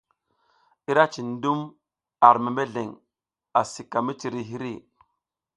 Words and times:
Ira 0.91 1.05
cin 1.15 1.29
dum 1.43 1.59
ar 2.27 2.35
membeleng 2.43 2.91
asi 3.59 3.83
ka 3.91 3.99
miciri 4.05 4.41
hiri. 4.49 4.75